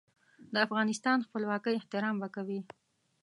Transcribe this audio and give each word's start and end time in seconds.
د 0.53 0.55
افغانستان 0.67 1.17
خپلواکۍ 1.27 1.73
احترام 1.77 2.15
به 2.21 2.27
کوي. 2.35 2.59